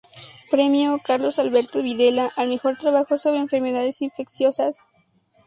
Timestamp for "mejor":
2.49-2.75